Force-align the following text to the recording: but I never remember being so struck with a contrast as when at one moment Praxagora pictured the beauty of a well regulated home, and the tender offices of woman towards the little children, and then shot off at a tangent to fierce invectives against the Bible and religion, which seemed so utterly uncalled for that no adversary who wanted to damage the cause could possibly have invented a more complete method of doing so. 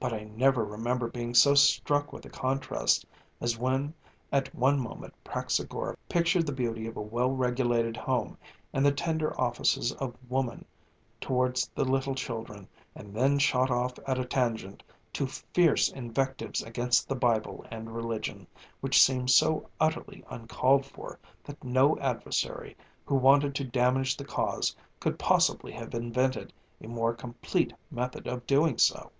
but 0.00 0.14
I 0.14 0.20
never 0.24 0.64
remember 0.64 1.08
being 1.08 1.34
so 1.34 1.54
struck 1.54 2.10
with 2.10 2.24
a 2.24 2.30
contrast 2.30 3.04
as 3.38 3.58
when 3.58 3.92
at 4.32 4.54
one 4.54 4.80
moment 4.80 5.12
Praxagora 5.24 5.94
pictured 6.08 6.46
the 6.46 6.54
beauty 6.54 6.86
of 6.86 6.96
a 6.96 7.02
well 7.02 7.30
regulated 7.32 7.94
home, 7.94 8.38
and 8.72 8.82
the 8.82 8.92
tender 8.92 9.38
offices 9.38 9.92
of 9.92 10.16
woman 10.26 10.64
towards 11.20 11.68
the 11.74 11.84
little 11.84 12.14
children, 12.14 12.66
and 12.94 13.12
then 13.14 13.38
shot 13.38 13.70
off 13.70 13.98
at 14.06 14.18
a 14.18 14.24
tangent 14.24 14.82
to 15.12 15.26
fierce 15.26 15.90
invectives 15.90 16.62
against 16.62 17.06
the 17.06 17.14
Bible 17.14 17.62
and 17.70 17.94
religion, 17.94 18.46
which 18.80 19.02
seemed 19.02 19.28
so 19.30 19.68
utterly 19.78 20.24
uncalled 20.30 20.86
for 20.86 21.18
that 21.44 21.62
no 21.62 21.98
adversary 21.98 22.74
who 23.04 23.14
wanted 23.16 23.54
to 23.56 23.64
damage 23.64 24.16
the 24.16 24.24
cause 24.24 24.74
could 24.98 25.18
possibly 25.18 25.72
have 25.72 25.92
invented 25.92 26.54
a 26.80 26.86
more 26.88 27.12
complete 27.12 27.74
method 27.90 28.26
of 28.26 28.46
doing 28.46 28.78
so. 28.78 29.10